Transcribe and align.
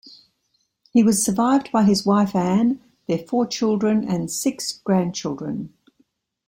He 0.89 1.03
was 1.03 1.23
survived 1.23 1.71
by 1.71 1.83
his 1.83 2.07
wife 2.07 2.35
Ann, 2.35 2.81
their 3.05 3.19
four 3.19 3.45
children, 3.45 4.03
and 4.03 4.31
six 4.31 4.79
grandchildren. 4.79 5.73